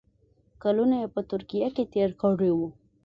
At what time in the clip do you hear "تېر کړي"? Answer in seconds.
1.93-2.51